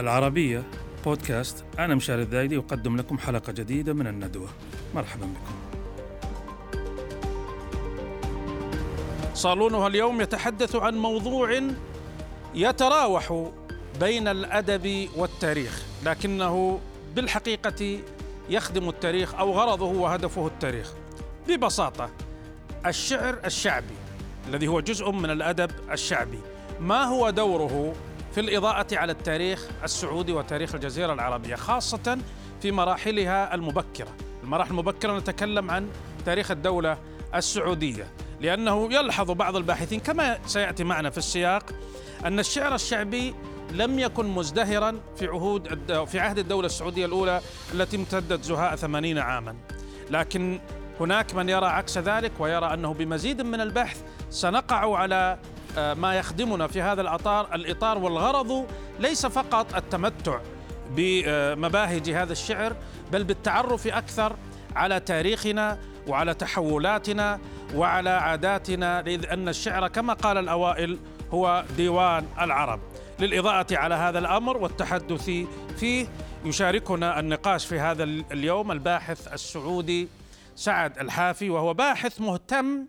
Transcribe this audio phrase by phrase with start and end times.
[0.00, 0.62] العربية
[1.04, 1.64] بودكاست.
[1.78, 4.48] أنا مشاري الذايدي أقدم لكم حلقة جديدة من الندوة.
[4.94, 5.54] مرحبا بكم.
[9.34, 11.60] صالونها اليوم يتحدث عن موضوع
[12.54, 13.50] يتراوح
[14.00, 16.80] بين الأدب والتاريخ لكنه
[17.16, 17.98] بالحقيقة
[18.50, 20.92] يخدم التاريخ أو غرضه وهدفه التاريخ.
[21.48, 22.10] ببساطة
[22.86, 23.94] الشعر الشعبي
[24.48, 26.38] الذي هو جزء من الأدب الشعبي
[26.80, 27.94] ما هو دوره
[28.38, 32.18] في الإضاءة على التاريخ السعودي وتاريخ الجزيرة العربية خاصة
[32.62, 34.08] في مراحلها المبكرة.
[34.42, 35.88] المراحل المبكرة نتكلم عن
[36.26, 36.98] تاريخ الدولة
[37.34, 41.70] السعودية لأنه يلحظ بعض الباحثين كما سيأتي معنا في السياق
[42.24, 43.34] أن الشعر الشعبي
[43.72, 47.40] لم يكن مزدهرا في عهود في عهد الدولة السعودية الأولى
[47.74, 49.56] التي امتدت زهاء ثمانين عاما.
[50.10, 50.60] لكن
[51.00, 55.38] هناك من يرى عكس ذلك ويرى أنه بمزيد من البحث سنقع على
[55.94, 58.66] ما يخدمنا في هذا الأطار الإطار والغرض
[59.00, 60.40] ليس فقط التمتع
[60.90, 62.76] بمباهج هذا الشعر
[63.12, 64.36] بل بالتعرف أكثر
[64.76, 67.40] على تاريخنا وعلى تحولاتنا
[67.74, 70.98] وعلى عاداتنا لأن الشعر كما قال الأوائل
[71.30, 72.80] هو ديوان العرب.
[73.20, 75.30] للإضاءة على هذا الأمر والتحدث
[75.78, 76.06] فيه
[76.44, 80.08] يشاركنا النقاش في هذا اليوم الباحث السعودي
[80.56, 82.86] سعد الحافي وهو باحث مهتم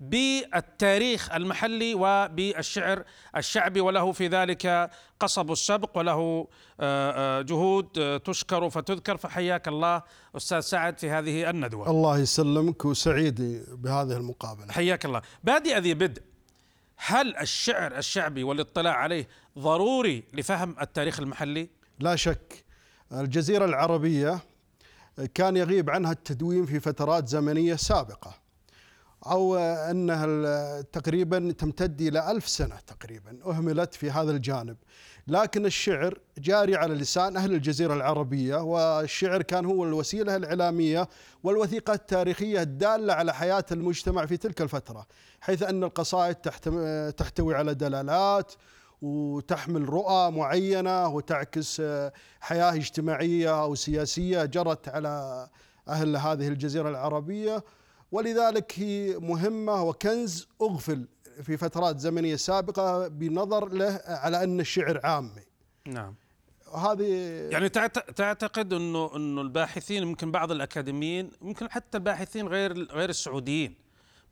[0.00, 3.04] بالتاريخ المحلي وبالشعر
[3.36, 6.48] الشعبي وله في ذلك قصب السبق وله
[6.80, 10.02] آه، آه، جهود آه، تشكر فتذكر فحياك الله
[10.36, 11.90] أستاذ سعد في هذه الندوة.
[11.90, 14.72] الله يسلمك وسعيد بهذه المقابلة.
[14.72, 15.22] حياك الله.
[15.44, 16.22] بادئ ذي بدء
[16.96, 22.64] هل الشعر الشعبي والاطلاع عليه ضروري لفهم التاريخ المحلي؟ لا شك.
[23.12, 24.40] الجزيرة العربية
[25.34, 28.45] كان يغيب عنها التدوين في فترات زمنية سابقة.
[29.30, 34.76] أو أنها تقريبا تمتد إلى ألف سنة تقريبا أهملت في هذا الجانب.
[35.28, 41.08] لكن الشعر جاري على لسان أهل الجزيرة العربية والشعر كان هو الوسيلة الإعلامية
[41.42, 45.06] والوثيقة التاريخية الدالة على حياة المجتمع في تلك الفترة
[45.40, 46.34] حيث أن القصائد
[47.16, 48.52] تحتوي على دلالات
[49.02, 51.82] وتحمل رؤى معينة وتعكس
[52.40, 55.48] حياة اجتماعية أو سياسية جرت على
[55.88, 57.64] أهل هذه الجزيرة العربية.
[58.12, 61.08] ولذلك هي مهمة وكنز أغفل
[61.42, 65.42] في فترات زمنية سابقة بنظر له على أن الشعر عامي
[65.86, 66.14] نعم
[66.74, 67.04] هذه
[67.52, 73.74] يعني تعتقد إنه إنه الباحثين يمكن بعض الأكاديميين يمكن حتى الباحثين غير غير السعوديين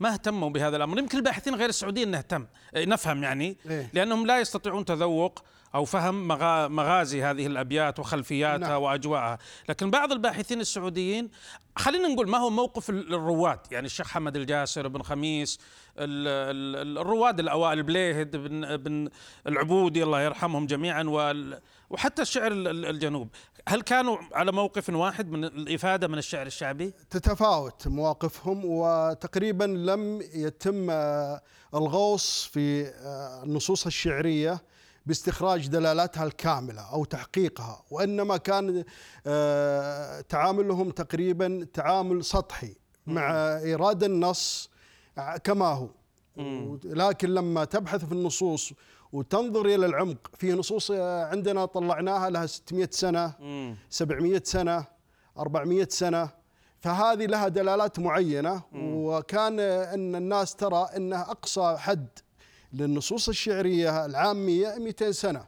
[0.00, 2.46] ما اهتموا بهذا الأمر يمكن الباحثين غير السعوديين نهتم
[2.76, 6.28] نفهم يعني إيه؟ لأنهم لا يستطيعون تذوق أو فهم
[6.76, 8.82] مغازي هذه الأبيات وخلفياتها نعم.
[8.82, 11.30] وأجواءها لكن بعض الباحثين السعوديين
[11.76, 13.58] خلينا نقول ما هو موقف الرواد.
[13.70, 15.58] يعني الشيخ حمد الجاسر بن خميس
[15.98, 19.08] الرواد الأوائل بليهد بن, بن
[19.46, 21.04] العبودي الله يرحمهم جميعا
[21.90, 23.28] وحتى الشعر الجنوب.
[23.68, 30.90] هل كانوا على موقف واحد من الإفادة من الشعر الشعبي؟ تتفاوت مواقفهم وتقريبا لم يتم
[31.74, 32.92] الغوص في
[33.44, 34.62] النصوص الشعرية
[35.06, 38.84] باستخراج دلالاتها الكاملة أو تحقيقها وإنما كان
[39.26, 42.75] آه، تعاملهم تقريبا تعامل سطحي
[43.06, 44.70] مع إيراد النص
[45.44, 45.88] كما هو.
[46.84, 48.72] لكن لما تبحث في النصوص
[49.12, 53.32] وتنظر إلى العمق في نصوص آه، عندنا طلعناها لها 600 سنة
[53.91, 54.84] 700 سنة
[55.38, 56.28] 400 سنة
[56.81, 58.62] فهذه لها دلالات معينة.
[58.75, 62.06] وكان إن الناس ترى إنها أقصى حد
[62.74, 65.44] للنصوص الشعرية العامية 200 سنة.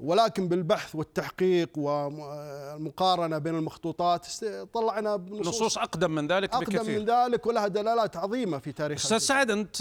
[0.00, 4.26] ولكن بالبحث والتحقيق والمقارنة بين المخطوطات
[4.72, 6.98] طلعنا نصوص أقدم من ذلك أقدم بكثير.
[7.00, 9.76] من ذلك ولها دلالات عظيمة في تاريخ أستاذ سعد أنت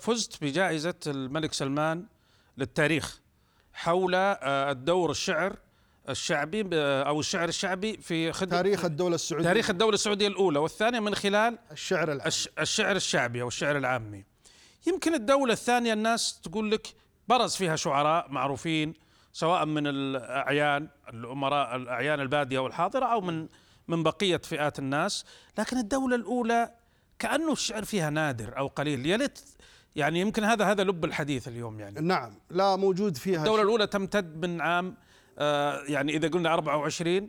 [0.00, 2.04] فزت بجائزة الملك سلمان
[2.58, 3.20] للتاريخ
[3.72, 5.56] حول آه، الدور الشعر
[6.08, 9.44] الشعبي أو الشعر الشعبي في خدمه تاريخ الدولة السعودية.
[9.48, 12.32] تاريخ الدولة السعودية الأولى والثانية من خلال الشعر العامي.
[12.58, 14.24] الشعر الشعبي أو الشعر العامي.
[14.86, 16.94] يمكن الدولة الثانية الناس تقول لك
[17.28, 18.94] برز فيها شعراء معروفين
[19.32, 23.48] سواء من الأعيان الأمراء الأعيان البادية والحاضرة أو من
[23.88, 25.24] من بقية فئات الناس.
[25.58, 26.74] لكن الدولة الأولى
[27.18, 29.06] كأنه الشعر فيها نادر أو قليل.
[29.06, 29.40] يا ليت
[29.96, 32.00] يعني يمكن هذا هذا لب الحديث اليوم يعني.
[32.00, 34.96] نعم لا موجود فيها الدولة الأولى تمتد من عام
[35.38, 37.28] آه يعني إذا قلنا 24 آه،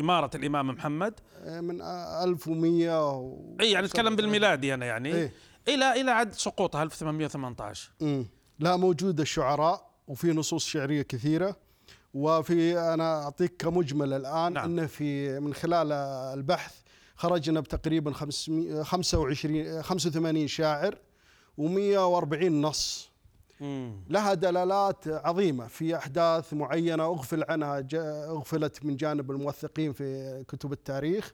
[0.00, 3.56] إمارة الإمام محمد آه، من 1100 و...
[3.60, 5.32] أي يعني نتكلم بالميلادي أنا يعني إيه؟
[5.68, 8.26] إلى إلى عد سقوطها 1818 امم
[8.58, 11.56] لا موجود الشعراء وفي نصوص شعرية كثيرة
[12.14, 14.64] وفي أنا أعطيك كمجمل الآن نعم.
[14.64, 15.92] أنه في من خلال
[16.38, 16.74] البحث
[17.16, 20.98] خرجنا بتقريبا 25 85 شاعر
[21.60, 23.11] و140 نص
[24.10, 27.86] لها دلالات عظيمة في أحداث معينة أغفل عنها
[28.28, 31.32] أغفلت من جانب الموثقين في كتب التاريخ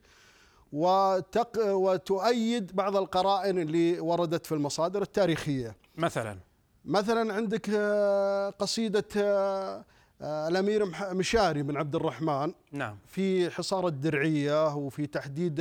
[0.73, 5.77] وتق وتؤيد بعض القرائن اللي وردت في المصادر التاريخية.
[5.97, 6.39] مثلا؟
[6.85, 9.85] مثلا عندك آه، قصيدة آه،
[10.23, 12.53] آه، الأمير مشاري بن عبد الرحمن.
[12.73, 12.99] نعم.
[13.07, 15.61] في حصار الدرعية وفي تحديد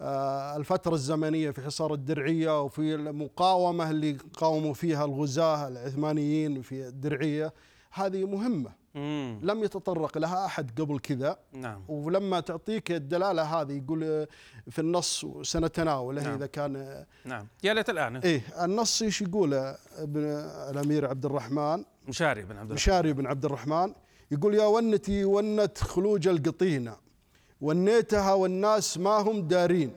[0.00, 7.52] الفترة الزمنية في حصار الدرعية وفي المقاومة اللي قاوموا فيها الغزاة العثمانيين في الدرعية
[7.90, 8.84] هذه مهمة.
[8.94, 9.40] مم.
[9.42, 11.36] لم يتطرق لها أحد قبل كذا.
[11.52, 11.82] نعم.
[11.88, 14.26] ولما تعطيك الدلالة هذه يقول
[14.70, 16.34] في النص سنتناوله نعم.
[16.34, 17.46] إذا كان نعم.
[17.64, 18.16] يا ليت الآن.
[18.16, 20.24] إيه النص إيش يقول ابن
[20.70, 22.74] الأمير عبد الرحمن؟ مشاري بن عبد الرحمن.
[22.74, 23.94] مشاري بن عبد الرحمن
[24.30, 26.96] يقول يا ونتي ونت خلوج القطينة.
[27.64, 29.90] ونيتها والناس ما هم دارين.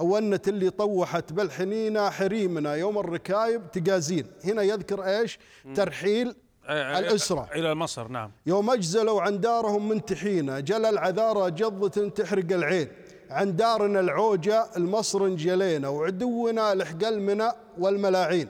[0.00, 2.74] ونت اللي طوحت بالحنينة حريمنا.
[2.74, 5.38] يوم الركايب تقازين هنا يذكر إيش؟
[5.74, 6.34] ترحيل
[6.66, 7.48] آه، آه، الأسرة.
[7.54, 8.30] إلى مصر نعم.
[8.46, 10.60] يوم أجزلوا عن دارهم منتحينا.
[10.60, 12.88] جل العذارى جضة تحرق العين.
[13.30, 15.88] عن دارنا العوجة المصر انجلينا.
[15.88, 18.48] وعدونا الحقل والملاعين.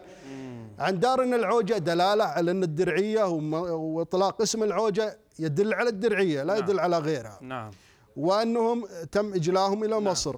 [0.78, 3.24] عن دارنا العوجة دلالة على أن الدرعية
[3.94, 6.62] وإطلاق اسم العوجة يدل على الدرعية لا نعم.
[6.62, 7.38] يدل على غيرها.
[7.40, 7.70] نعم.
[8.16, 10.04] وأنهم تم إجلاهم إلى نعم.
[10.04, 10.36] مصر.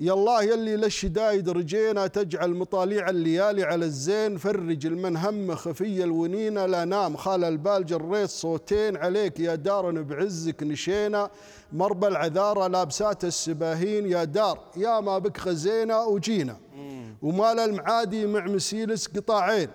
[0.00, 6.66] يا الله يلي للشدايد رجينا تجعل مطاليع الليالي على الزين فرج المن هم خفي الونينة
[6.66, 11.30] لا نام خال البال جريت صوتين عليك يا دار بعزك نشينا.
[11.72, 16.56] مربى العذارى لابسات السباهين يا دار يا ما بك خزينا وجينا.
[17.22, 19.68] ومال المعادي مع مسيلس قطاعين.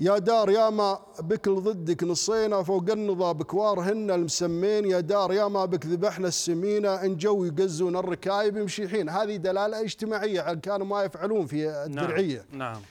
[0.00, 4.84] يا دار يا ما بك ضدك نصينا فوق النضا بكوارهن المسمين.
[4.84, 9.08] يا دار يا ما بك ذبحنا السمينة إن جو يقزون الركايب يمشيحين.
[9.08, 12.44] هذه دلالة اجتماعية كانوا ما يفعلون في نعم، الدرعية.
[12.52, 12.82] نعم, نعم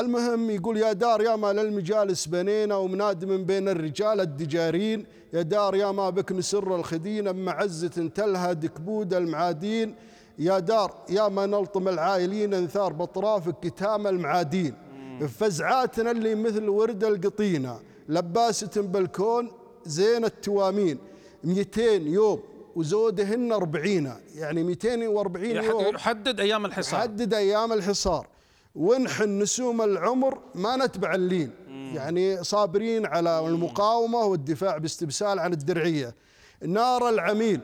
[0.00, 5.06] المهم يقول يا دار يا ما للمجالس بنينا ومناد من بين الرجال الدجارين.
[5.32, 9.94] يا دار يا ما بك نسر الخدين بمعزة تلهد كبود المعادين.
[10.38, 14.83] يا دار يا ما نلطم العائلين انثار بطرافك كتام المعادين.
[15.20, 19.50] فزعاتنا اللي مثل ورد القطينة لباسة بالكون
[19.84, 20.98] زين التوامين
[21.44, 22.42] 200 يوم
[22.76, 25.94] وزودهن 40 يعني 240 يوم.
[25.94, 27.00] يحدد أيام الحصار.
[27.00, 28.26] يحدد أيام الحصار.
[28.74, 31.50] ونحن نسوم العمر ما نتبع اللين.
[31.94, 36.14] يعني صابرين على المقاومة والدفاع باستبسال عن الدرعية.
[36.62, 37.60] نار العميل.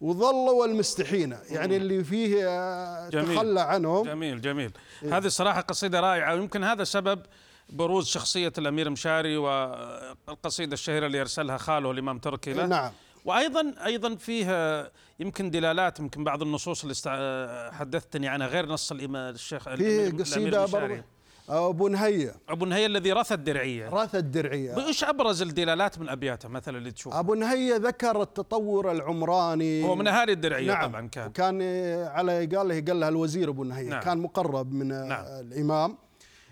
[0.00, 2.36] وظلوا المستحينه يعني اللي فيه
[3.08, 3.36] جميل.
[3.36, 4.04] تخلى عنهم.
[4.04, 4.72] جميل جميل.
[5.02, 7.22] إيه؟ هذه الصراحه قصيدة رائعة ويمكن هذا سبب
[7.68, 12.66] بروز شخصية الأمير مشاري والقصيدة الشهيرة اللي أرسلها خاله الإمام تركي له.
[12.66, 12.92] نعم.
[13.24, 19.68] وأيضا أيضا فيه يمكن دلالات يمكن بعض النصوص اللي حدثتني عنها غير نص الامام الشيخ
[19.74, 20.66] في قصيدة
[21.50, 22.34] أبو نهية.
[22.48, 23.88] أبو نهية الذي رث الدرعية.
[23.88, 24.86] رث الدرعية.
[24.86, 29.84] إيش أبرز الدلالات من أبياته مثلا اللي تشوف أبو نهية ذكر التطور العمراني.
[29.84, 30.90] هو من أهالي الدرعية نعم.
[30.90, 31.32] طبعا كان.
[31.32, 31.62] كان
[32.06, 33.88] على قال له قال لها الوزير أبو نهية.
[33.88, 34.00] نعم.
[34.00, 35.24] كان مقرب من نعم.
[35.24, 35.98] الإمام.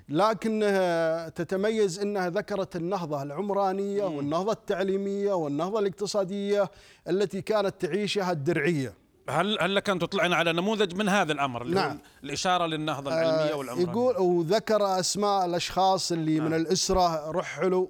[0.08, 4.04] لكنها تتميز إنها ذكرت النهضة العمرانية.
[4.04, 6.70] والنهضة التعليمية والنهضة الاقتصادية
[7.08, 9.07] التي كانت تعيشها الدرعية.
[9.28, 11.98] هل هل لك أن تطلعنا على نموذج من هذا الأمر اللي نعم.
[12.24, 16.46] الإشارة للنهضة العلمية آه والعمرانية يقول وذكر أسماء الأشخاص اللي نعم.
[16.46, 17.86] من الأسرة رحلوا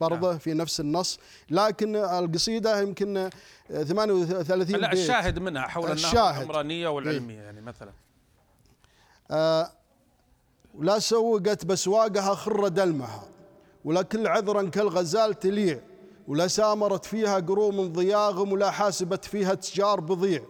[0.00, 0.38] برضه نعم.
[0.38, 1.18] في نفس النص
[1.50, 3.30] لكن القصيدة يمكن
[3.68, 7.92] 38 لا بيت الشاهد منها حول النهضة العمرانية والعلمية إيه؟ يعني مثلا
[9.30, 9.70] آه
[10.74, 13.24] ولا سوقت بسواقها خر دلمها
[13.84, 15.80] ولا كل عذرا كالغزال تليع
[16.28, 20.42] ولا سامرت فيها قروم ضياغم ولا حاسبت فيها تجار بضيع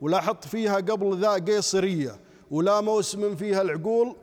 [0.00, 4.16] ولا حط فيها قبل ذا قيصرية ولا موسم فيها العقول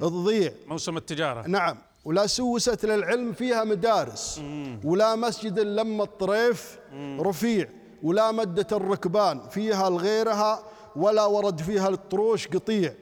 [0.00, 0.52] تضيع.
[0.66, 1.46] موسم التجارة.
[1.46, 4.40] نعم ولا أسست للعلم فيها مدارس.
[4.84, 6.78] ولا مسجد لما الطريف
[7.20, 7.68] رفيع
[8.02, 10.64] ولا مدة الركبان فيها لغيرها
[10.96, 12.94] ولا ورد فيها الطروش قطيع.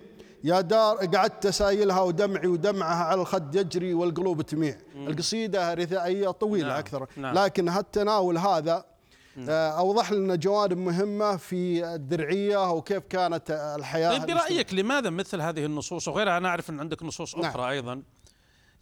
[0.45, 4.79] يا دار قعدت سايلها ودمعي ودمعها على الخد يجري والقلوب تميع.
[4.97, 6.79] القصيدة رثائية طويلة نعم.
[6.79, 7.07] أكثر.
[7.17, 7.35] نعم.
[7.35, 8.85] لكن هالتناول هذا
[9.49, 16.09] أوضح لنا جوانب مهمة في الدرعية وكيف كانت الحياة طيب برأيك لماذا مثل هذه النصوص
[16.09, 17.45] وغيرها أنا أعرف أن عندك نصوص نعم.
[17.45, 17.71] أخرى نعم.
[17.71, 18.03] أيضا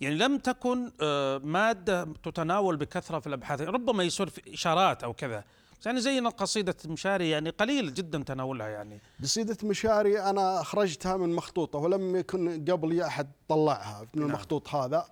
[0.01, 5.45] يعني لم تكن آه، مادة تتناول بكثرة في الأبحاث ربما يصير في إشارات أو كذا
[5.87, 11.79] يعني زي قصيدة مشاري يعني قليل جدا تناولها يعني قصيدة مشاري أنا أخرجتها من مخطوطة
[11.79, 14.31] ولم يكن قبلي أحد طلعها من نعم.
[14.31, 15.07] المخطوط هذا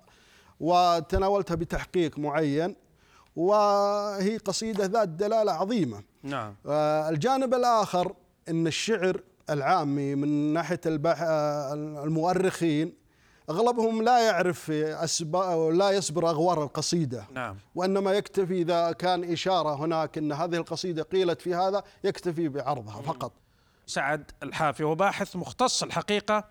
[0.61, 2.77] وتناولتها بتحقيق معين
[3.37, 6.03] وهي قصيدة ذات دلالة عظيمة.
[6.23, 6.55] نعم.
[6.67, 8.15] آه، الجانب الآخر
[8.49, 11.23] أن الشعر العامي من ناحية البح...
[11.23, 11.75] آه،
[12.05, 12.95] المؤرخين
[13.51, 17.27] أغلبهم لا يعرف اسباب لا يصبر أغوار القصيدة.
[17.35, 17.57] نعم.
[17.75, 23.33] وإنما يكتفي إذا كان إشارة هناك إن هذه القصيدة قيلت في هذا يكتفي بعرضها فقط.
[23.87, 26.45] سعد الحافي هو باحث مختص الحقيقة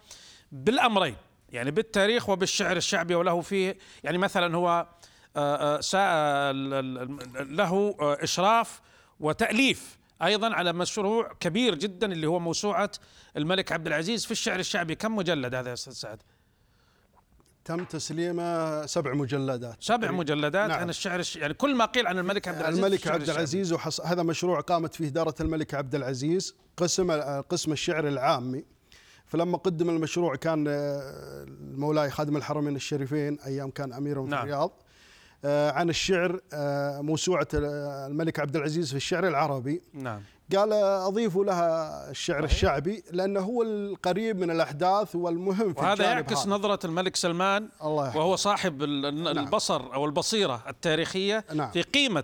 [0.51, 1.15] بالأمرين
[1.49, 4.87] يعني بالتاريخ وبالشعر الشعبي وله فيه يعني مثلا هو
[7.35, 8.81] له إشراف
[9.19, 12.91] وتأليف أيضا على مشروع كبير جدا اللي هو موسوعة
[13.37, 16.21] الملك عبد العزيز في الشعر الشعبي كم مجلد هذا يا أستاذ سعد؟
[17.65, 20.79] تم تسليمه سبع مجلدات سبع مجلدات نعم.
[20.79, 21.35] عن الشعر الش...
[21.35, 23.29] يعني كل ما قيل عن الملك عبد العزيز في الملك عبد.
[23.29, 24.01] العزيز وحص...
[24.01, 27.11] هذا مشروع قامت فيه إدارة الملك عبد العزيز قسم
[27.41, 28.63] قسم الشعر العامي
[29.25, 34.41] فلما قدم المشروع كان آه، مولاي خادم الحرمين الشريفين أيام كان أميرهم في نعم.
[34.41, 34.82] الرياض آه،
[35.45, 40.21] عن الشعر آه، موسوعة آه، الملك عبد العزيز في الشعر العربي نعم
[40.55, 42.51] قال أضيفوا لها الشعر صحيح.
[42.51, 46.49] الشعبي لأنه هو القريب من الأحداث والمهم في وهذا يعكس هذا.
[46.49, 48.17] نظرة الملك سلمان الله.
[48.17, 49.27] وهو صاحب نعم.
[49.27, 51.71] البصر أو البصيرة التاريخية نعم.
[51.71, 52.23] في قيمة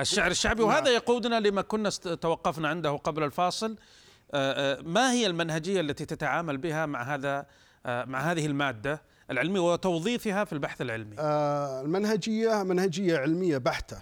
[0.00, 1.90] الشعر الشعبي وهذا يقودنا لما كنا
[2.20, 3.76] توقفنا عنده قبل الفاصل
[4.34, 7.46] آه، آه، ما هي المنهجية التي تتعامل بها مع هذا
[7.86, 9.02] آه، مع هذه المادة
[9.32, 11.16] العلمية وتوظيفها في البحث العلمي.
[11.18, 13.98] آه، المنهجية منهجية علمية بحتة.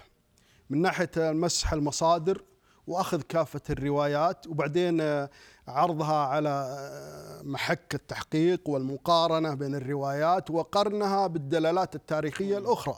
[0.69, 2.43] من ناحية مسح المصادر
[2.87, 5.29] وأخذ كافة الروايات وبعدين آه،
[5.67, 12.97] عرضها على آه، محك التحقيق والمقارنة بين الروايات وقرنها بالدلالات التاريخية الأخرى.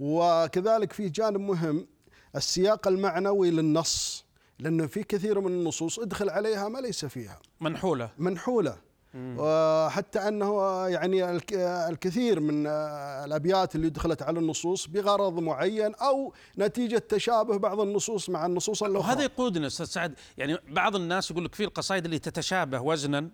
[0.00, 1.86] وكذلك في جانب مهم
[2.36, 4.24] السياق المعنوي للنص
[4.58, 7.38] لأنه في كثير من النصوص ادخل عليها ما ليس فيها.
[7.60, 8.10] منحولة.
[8.18, 8.76] منحولة.
[9.14, 11.52] وحتى أنه يعني الك-
[11.90, 12.66] الكثير من
[13.24, 18.92] الأبيات اللي دخلت على النصوص بغرض معين أو نتيجة تشابه بعض النصوص مع النصوص وهذا
[18.94, 23.28] الأخرى يقودنا أستاذ سعد يعني بعض الناس يقول لك في القصائد اللي تتشابه وزنا.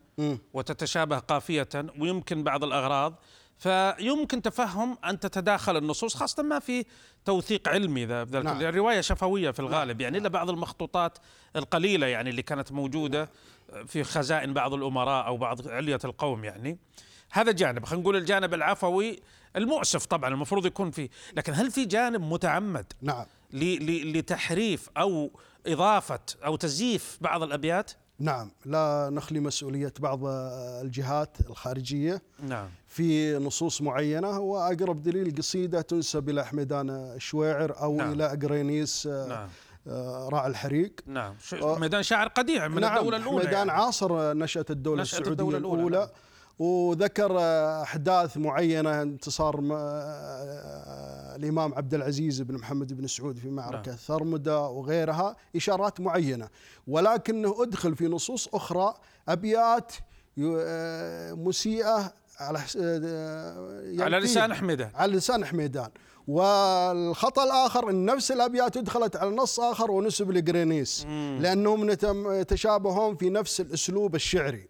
[0.55, 1.69] وتتشابه قافية
[2.01, 3.15] ويمكن بعض الأغراض
[3.59, 6.85] فيمكن تفهم أن تتداخل النصوص خاصة ما في
[7.25, 8.61] توثيق علمي ذا نعم.
[8.61, 11.19] الرواية شفوية في الغالب يعني إلا بعض المخطوطات
[11.57, 13.31] القليلة يعني اللي كانت موجودة
[13.87, 16.79] في خزائن بعض الأمراء أو بعض علية القوم يعني.
[17.31, 19.21] هذا جانب خلينا نقول الجانب العفوي
[19.57, 21.09] المؤسف طبعا المفروض يكون فيه.
[21.37, 23.27] لكن هل في جانب متعمد نعم.
[23.53, 25.31] لتحريف أو
[25.67, 30.21] إضافة أو تزييف بعض الأبيات؟ نعم لا نخلي مسؤولية بعض
[30.85, 38.13] الجهات الخارجية نعم في نصوص معينة وأقرب دليل قصيدة تنسب إلى حميدان الشويعر أو نعم.
[38.13, 39.49] إلى قرينيس آه، نعم
[39.89, 41.79] آه، راعي الحريق نعم آه.
[41.79, 43.81] ميدان شاعر قديم من نعم الدولة الأولى حميدان يعني.
[43.81, 46.13] عاصر نشأة الدولة نشأة السعودية الدولة الأولى, الأولى، الأولى
[46.59, 47.39] وذكر
[47.83, 49.73] أحداث معينة انتصار م-
[51.37, 53.97] الإمام عبد العزيز بن محمد بن سعود في معركة نعم.
[53.97, 56.49] ثرمدة وغيرها إشارات معينة.
[56.87, 58.95] ولكنه أدخل في نصوص أخرى
[59.29, 59.93] أبيات
[60.37, 65.89] ي- آه، مسيئة على آه، على ينفيذ- لسان حميدان على لسان حميدان
[66.27, 71.07] والخطأ الآخر أن نفس الأبيات دخلت على نص آخر ونسب لجرينيس.
[71.41, 74.69] لأنهم نتم- يتشابهون في نفس الأسلوب الشعري.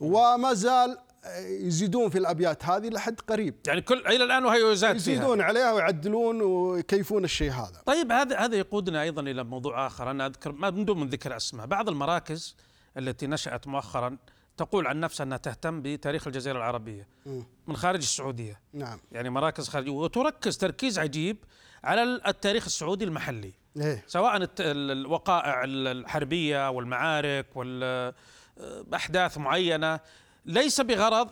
[0.00, 0.98] وما زال
[1.46, 3.54] يزيدون في الأبيات هذه لحد قريب.
[3.66, 5.14] يعني كل إلى الآن وهي يزاد فيها.
[5.14, 7.82] يزيدون عليها ويعدلون ويكيفون الشيء هذا.
[7.86, 10.10] طيب هذا هذا يقودنا أيضا إلى موضوع آخر.
[10.10, 12.56] أنا أذكر ما من دون من ذكر أسماء بعض المراكز
[12.98, 14.16] التي نشأت مؤخرا
[14.56, 17.44] تقول عن نفسها أنها تهتم بتاريخ الجزيرة العربية مم.
[17.66, 18.60] من خارج السعودية.
[18.72, 18.98] نعم.
[19.12, 21.36] يعني مراكز خارجيه وتركز تركيز عجيب
[21.84, 23.52] على التاريخ السعودي المحلي.
[23.76, 24.04] إيه.
[24.06, 30.00] سواء الوقائع ال- الحربية والمعارك والاحداث معينة
[30.46, 31.30] ليس بغرض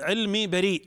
[0.00, 0.86] علمي بريء.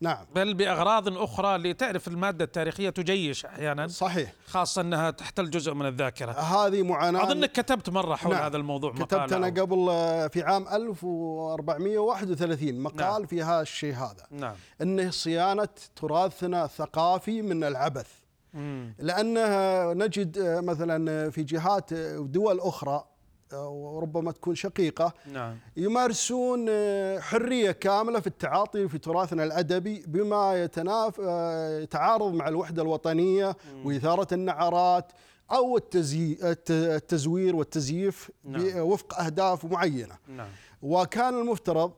[0.00, 0.26] نعم.
[0.34, 4.32] بل بأغراض أخرى لتعرف المادة التاريخية تجيش أحيانا صحيح.
[4.46, 6.32] خاصة أنها تحتل جزء من الذاكرة.
[6.32, 7.22] هذه معاناة.
[7.22, 8.42] اظنك كتبت مرة حول نعم.
[8.44, 13.26] هذا الموضوع كتبت مقالة أنا أو- قبل آه، في عام 1431 مقال نعم.
[13.26, 14.26] في هذا الشيء هذا.
[14.30, 14.54] نعم.
[14.82, 18.06] إنه صيانة تراثنا الثقافي من العبث.
[18.54, 18.94] مم.
[18.98, 19.46] لأنه
[19.92, 23.08] نجد آه، مثلا في جهات آه، ودول أخرى آه،
[23.52, 25.12] وربما تكون شقيقة.
[25.32, 25.56] نعم.
[25.76, 32.82] يمارسون آه، حرية كاملة في التعاطي في تراثنا الأدبي بما يتناف آه، يتعارض مع الوحدة
[32.82, 35.12] الوطنية وإثارة النعرات
[35.52, 38.76] أو التزي الت- التزوير والتزييف نعم.
[38.78, 40.14] وفق أهداف معينة.
[40.28, 40.48] نعم.
[40.82, 41.92] وكان المفترض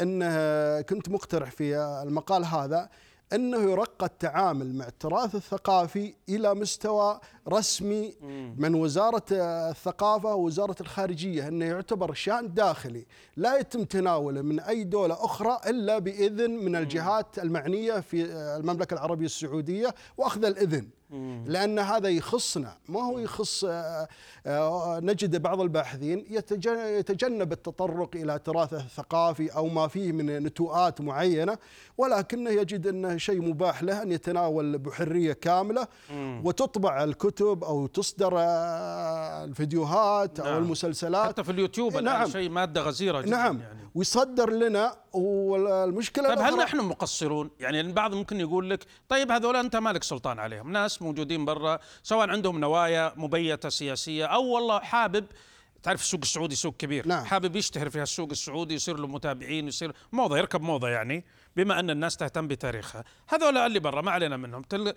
[0.00, 1.76] انه كنت مقترح في
[2.06, 2.88] المقال هذا
[3.32, 8.14] أنه يرقى التعامل مع التراث الثقافي إلى مستوى رسمي
[8.58, 13.06] من وزارة الثقافة ووزارة الخارجية أنه يعتبر شأن داخلي
[13.36, 19.26] لا يتم تناوله من أي دولة أخرى إلا بإذن من الجهات المعنية في المملكة العربية
[19.26, 20.88] السعودية وأخذ الإذن.
[21.46, 22.76] لأن هذا يخصنا.
[22.88, 24.08] ما هو يخص آه،
[24.46, 26.66] آه، نجد بعض الباحثين يتج-
[26.98, 31.58] يتجنب التطرق إلى تراثه الثقافي أو ما فيه من نتوءات معينة
[31.98, 35.86] ولكنه يجد انه شيء مباح له أن يتناول بحرية كاملة
[36.44, 40.62] وتطبع الكتب أو تصدر آه، الفيديوهات أو نعم.
[40.62, 41.28] المسلسلات.
[41.28, 42.28] حتى في اليوتيوب الآن نعم.
[42.30, 43.60] شيء مادة غزيرة جدا نعم.
[43.60, 43.87] يعني.
[43.98, 49.76] ويصدر لنا والمشكلة طيب هل نحن مقصرون؟ يعني البعض ممكن يقول لك طيب هذول أنت
[49.76, 55.26] مالك سلطان عليهم، ناس موجودين برا سواء عندهم نوايا مبيتة سياسية أو والله حابب
[55.82, 57.24] تعرف السوق السعودي سوق كبير نعم.
[57.24, 61.24] حابب يشتهر في السوق السعودي يصير له متابعين يصير موضة يركب موضة يعني
[61.56, 64.94] بما أن الناس تهتم بتاريخها هذول اللي برا ما علينا منهم تل...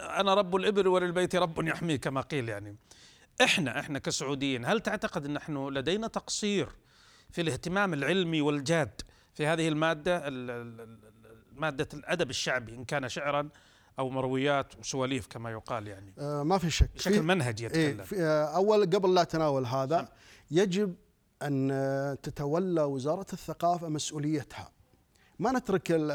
[0.00, 2.76] أنا رب الإبل وللبيت رب يحميه كما قيل يعني
[3.42, 6.68] إحنا إحنا كسعوديين هل تعتقد إن نحن لدينا تقصير
[7.32, 9.00] في الاهتمام العلمي والجاد
[9.34, 10.98] في هذه المادة ال- ال- ال-
[11.56, 13.48] مادة الأدب الشعبي إن كان شعرا
[13.98, 16.14] أو مرويات وسواليف كما يقال يعني.
[16.18, 16.90] آه، ما في شك.
[16.94, 18.04] بشكل منهجي إيه يتكلم.
[18.04, 20.08] في- آه، أول قبل لا تناول هذا
[20.50, 20.94] يجب
[21.42, 24.70] أن آه، تتولى وزارة الثقافة مسؤوليتها.
[25.42, 26.10] ما نترك ال-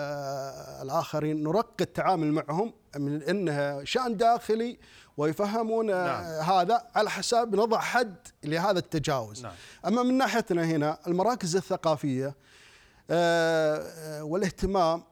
[0.81, 4.79] الآخرين نرقي التعامل معهم من انها شأن داخلي
[5.17, 6.43] ويفهمون آه، نعم.
[6.59, 9.53] هذا على حساب نضع حد لهذا التجاوز نعم.
[9.87, 12.35] أما من ناحيتنا هنا المراكز الثقافية
[13.09, 15.03] آه، آه، والاهتمام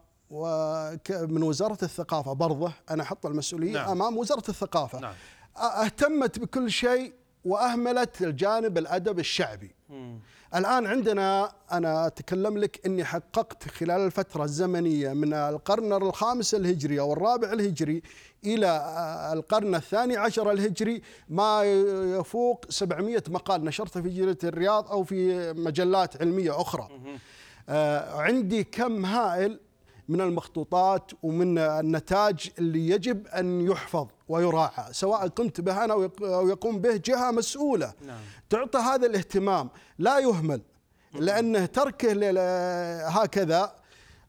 [1.11, 3.73] من وزارة الثقافة برضه أنا أحط المسؤولية.
[3.73, 3.89] نعم.
[3.89, 5.13] أمام وزارة الثقافة نعم.
[5.57, 7.13] أهتمت بكل شيء
[7.45, 9.75] وأهملت الجانب الأدب الشعبي.
[9.89, 10.19] مم.
[10.55, 17.13] الآن عندنا أنا أتكلم لك إني حققت خلال الفترة الزمنية من القرن الخامس الهجري أو
[17.13, 18.01] الرابع الهجري
[18.45, 21.63] إلى آه، القرن الثاني عشر الهجري ما
[22.19, 26.89] يفوق 700 مقال نشرته في جريده الرياض أو في مجلات علمية أخرى.
[27.69, 29.59] آه، عندي كم هائل
[30.09, 36.79] من المخطوطات ومن النتاج اللي يجب أن يحفظ ويراعى سواء قمت به أنا أو يقوم
[36.79, 38.19] به جهة مسؤولة نعم.
[38.49, 39.69] تعطى هذا الاهتمام
[39.99, 40.61] لا يهمل
[41.13, 42.11] لأنه تركه
[43.07, 43.84] هكذا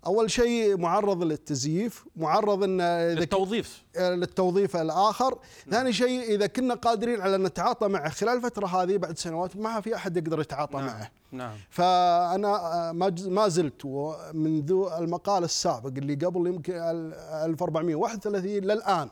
[0.06, 3.82] أول شيء معرض للتزييف معرض إن إذا ك- للتوظيف.
[3.98, 5.38] للتوظيف الآخر.
[5.70, 9.80] ثاني شيء إذا كنا قادرين على ان نتعاطى معه خلال الفترة هذه بعد سنوات ما
[9.80, 10.86] في أحد يقدر يتعاطى نعم.
[10.86, 11.10] معه.
[11.32, 11.54] نعم.
[11.70, 12.48] فأنا
[12.88, 12.92] آه،
[13.28, 13.86] ما زلت
[14.34, 19.08] منذ المقال السابق اللي قبل يمكن ال- 1431 للآن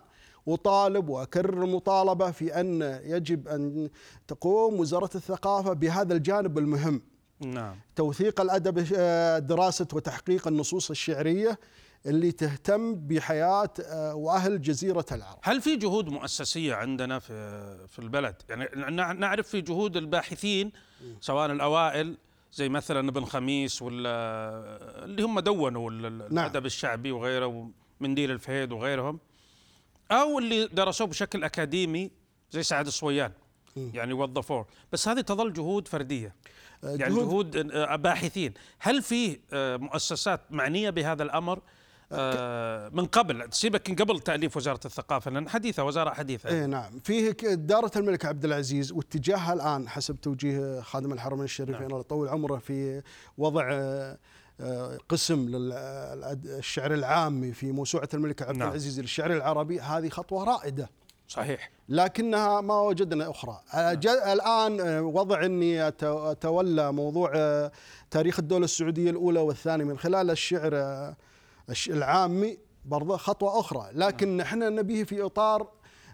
[0.49, 3.91] أطالب وأكرر المطالبه في أن يجب أن
[4.29, 7.01] تقوم وزارة الثقافة بهذا الجانب المهم.
[7.47, 11.59] نعم توثيق الأدب آه، دراسة وتحقيق النصوص الشعرية
[12.07, 15.39] اللي تهتم بحياة آه، وأهل جزيرة العرب.
[15.43, 17.35] هل في جهود مؤسسية عندنا في
[17.89, 20.73] في البلد؟ يعني نع- نعرف في جهود الباحثين
[21.21, 22.17] سواء الأوائل
[22.53, 24.11] زي مثلا ابن خميس ولا
[25.05, 26.21] اللي هم دونوا نعم.
[26.23, 29.19] الأدب الشعبي وغيره ومنديل الفهيد وغيرهم
[30.11, 32.11] أو اللي درسوه بشكل أكاديمي
[32.51, 33.33] زي سعد الصويان
[33.77, 36.35] يعني وظفوه بس هذه تظل جهود فردية
[36.85, 37.73] آه، يعني جهود.
[37.73, 38.55] آه، باحثين.
[38.79, 41.61] هل في آه، مؤسسات معنية بهذا الأمر؟
[42.13, 46.49] آه، من قبل سيبك من قبل تأليف وزارة الثقافة لأن حديثة وزارة حديثة.
[46.49, 47.01] إيه نعم.
[47.05, 51.87] فيه دارة الملك عبد العزيز واتجاهها الآن حسب توجيه خادم الحرمين الشريفين نعم.
[51.87, 53.03] الله يطول عمره في
[53.39, 54.19] وضع آه،
[54.61, 58.69] آه، قسم للشعر العامي في موسوعة الملك عبد نعم.
[58.69, 59.81] العزيز للشعر العربي.
[59.81, 60.91] هذه خطوة رائدة.
[61.29, 61.71] صحيح.
[61.89, 63.61] لكنها ما وجدنا أخرى.
[63.71, 67.73] أج- الآن آه، وضع إني أتولى موضوع آه،
[68.11, 70.71] تاريخ الدولة السعودية الأولى والثانية من خلال الشعر
[71.71, 73.89] الش- العامي برضه خطوة أخرى.
[73.95, 75.69] لكن إحنا نبيه في إطار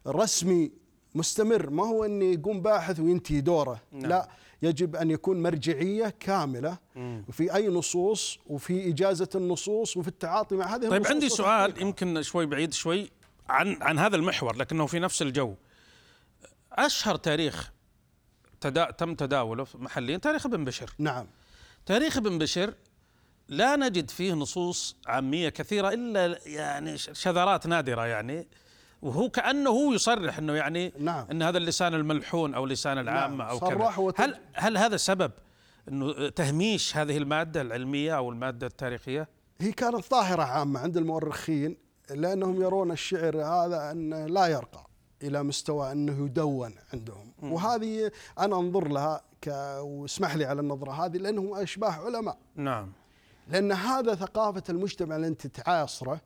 [0.07, 0.73] رسمي
[1.15, 1.71] مستمر.
[1.71, 3.81] ما هو إني يقوم باحث وينتهي دوره.
[3.93, 4.11] نعم.
[4.11, 4.29] لا
[4.63, 7.25] يجب أن يكون مرجعية كاملة مم.
[7.29, 11.11] وفي أي نصوص وفي إجازة النصوص وفي التعاطي مع هذه طيب النصوص.
[11.13, 11.83] عندي سؤال.
[11.83, 13.11] يمكن شوي بعيد شوي.
[13.51, 15.55] عن عن هذا المحور لكنه في نفس الجو.
[16.73, 17.73] أشهر تاريخ
[18.61, 20.91] تدا تم تداوله محليا تاريخ ابن بشر.
[20.99, 21.27] نعم.
[21.87, 22.75] تاريخ ابن بشر
[23.49, 28.49] لا نجد فيه نصوص عامية كثيرة إلا يعني شذرات نادرة يعني.
[29.03, 31.27] وهو كأنه هو يصرح إنه يعني نعم.
[31.31, 34.15] إن هذا اللسان الملحون أو لسان العامه نعم، أو كذا.
[34.25, 35.33] هل هل هذا سبب
[35.89, 39.29] إنه تهميش هذه المادة العلمية أو المادة التاريخية؟
[39.61, 41.77] هي كانت ظاهرة عامة عند المؤرخين
[42.15, 44.87] لأنهم يرون الشعر هذا أنه لا يرقى
[45.23, 47.33] إلى مستوى أنه يدون عندهم.
[47.43, 49.49] وهذه أنا أنظر لها ك...
[49.81, 52.39] واسمح لي على النظرة هذه لأنهم أشباه علماء.
[52.57, 52.93] نعم.
[53.49, 56.21] لأن هذا ثقافة المجتمع اللي أنت تعاصره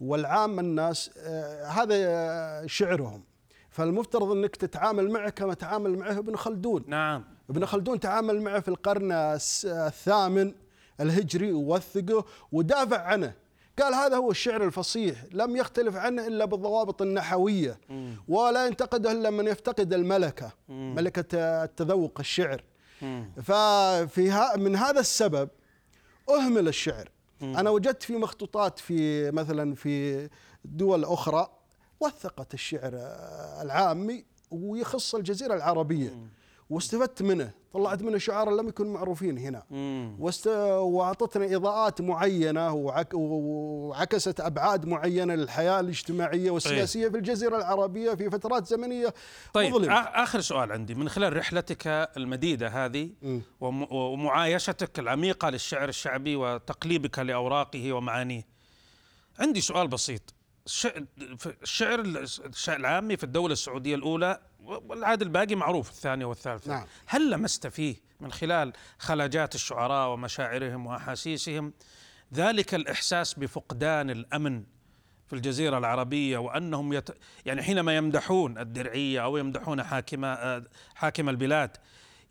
[0.00, 3.24] والعام الناس آه، هذا آه، شعرهم.
[3.70, 6.84] فالمفترض أنك تتعامل معه كما تعامل معه ابن خلدون.
[6.86, 7.24] نعم.
[7.50, 9.12] ابن خلدون تعامل معه في القرن
[9.64, 10.54] الثامن
[11.00, 13.34] الهجري ووثقه ودافع عنه.
[13.82, 17.80] قال هذا هو الشعر الفصيح لم يختلف عنه إلا بالضوابط النحوية.
[18.28, 22.64] ولا ينتقده إلا من يفتقد الملكة ملكة التذوق الشعر.
[23.42, 25.48] ففي من هذا السبب
[26.30, 27.10] أهمل الشعر.
[27.42, 30.28] أنا وجدت في مخطوطات في مثلا في
[30.64, 31.48] دول أخرى
[32.00, 32.90] وثقت الشعر
[33.62, 36.16] العامي ويخص الجزيرة العربية.
[36.72, 39.62] واستفدت منه طلعت منه شعارا لم يكونوا معروفين هنا.
[40.18, 40.46] واست...
[40.46, 43.08] واعطتنا إضاءات معينة وعك...
[43.14, 47.12] وعكست أبعاد معينة للحياة الاجتماعية والسياسية طيب.
[47.12, 49.14] في الجزيرة العربية في فترات زمنية.
[49.52, 49.94] طيب مظلمة.
[49.94, 50.94] آخر سؤال عندي.
[50.94, 53.10] من خلال رحلتك المديدة هذه
[53.60, 53.92] وم...
[53.92, 58.46] ومعايشتك العميقة للشعر الشعبي وتقليبك لأوراقه ومعانيه
[59.38, 60.34] عندي سؤال بسيط.
[61.62, 62.00] الشعر
[62.46, 66.86] الشعر العامي في الدولة السعودية الأولى والعاد الباقي معروف الثانية والثالثة نعم.
[67.06, 71.72] هل لمست فيه من خلال خلاجات الشعراء ومشاعرهم وأحاسيسهم
[72.34, 74.64] ذلك الإحساس بفقدان الأمن
[75.26, 77.10] في الجزيرة العربية وأنهم يت...
[77.46, 80.34] يعني حينما يمدحون الدرعية أو يمدحون حاكم
[80.94, 81.76] حاكم البلاد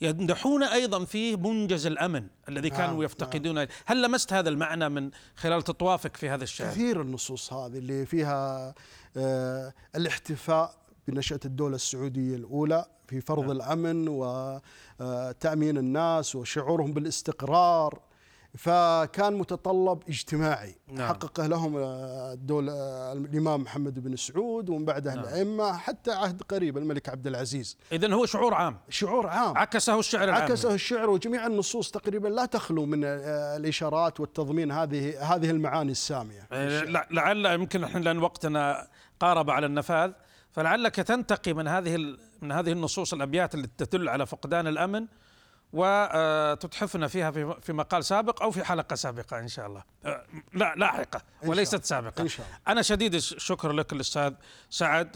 [0.01, 5.11] يمدحون أيضا فيه منجز الأمن الذي نعم كانوا يفتقدون نعم هل لمست هذا المعنى من
[5.35, 8.73] خلال تطوافك في هذا الشعر؟ كثير النصوص هذه اللي فيها
[9.17, 13.51] آه الاحتفاء بنشأة الدولة السعودية الأولى في فرض نعم.
[13.51, 17.99] الأمن وتأمين الناس وشعورهم بالاستقرار
[18.57, 20.75] فكان متطلب اجتماعي.
[20.87, 21.07] نعم.
[21.07, 22.73] حققه لهم الدولة
[23.11, 25.23] الإمام محمد بن سعود ومن بعده نعم.
[25.23, 27.77] الأئمة حتى عهد قريب الملك عبد العزيز.
[27.91, 28.77] إذا هو شعور عام.
[28.89, 29.57] شعور عام.
[29.57, 30.43] عكسه الشعر العام.
[30.43, 36.47] عكسه الشعر وجميع النصوص تقريبا لا تخلو من الإشارات والتضمين هذه هذه المعاني السامية.
[36.51, 38.87] إيه، لعل يمكن إحنا لأن وقتنا
[39.19, 40.11] قارب على النفاذ.
[40.51, 45.07] فلعلك تنتقي من هذه من هذه النصوص الأبيات التي تدل على فقدان الأمن
[45.73, 49.83] وتتحفنا فيها في مقال سابق أو في حلقة سابقة إن شاء الله.
[50.05, 52.21] أه، لا لاحقة وليست سابقة.
[52.21, 52.57] إن شاء الله.
[52.67, 54.33] أنا شديد الشكر لك الأستاذ
[54.69, 55.09] سعد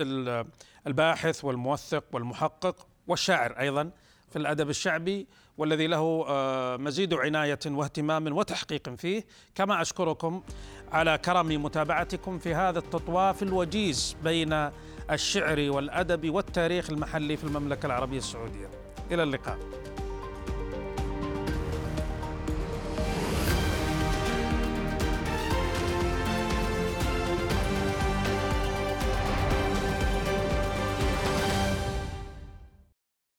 [0.87, 3.91] الباحث والموثق والمحقق والشاعر أيضا
[4.29, 9.25] في الأدب الشعبي والذي له أه، مزيد عناية واهتمام وتحقيق فيه.
[9.55, 10.43] كما أشكركم
[10.91, 14.71] على كرم متابعتكم في هذا التطواف الوجيز بين
[15.11, 18.69] الشعر والأدب والتاريخ المحلي في المملكة العربية السعودية.
[19.11, 19.57] إلى اللقاء.